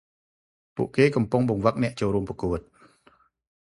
[0.75, 2.59] ពួកគេ កំពុងបង្វឹកអ្នកចូលរួមប្រគួត។